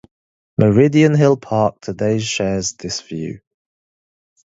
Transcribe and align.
Meridian 0.57 1.13
Hill 1.13 1.37
Park 1.37 1.79
today 1.79 2.17
shares 2.17 2.73
this 2.73 3.01
view. 3.01 3.39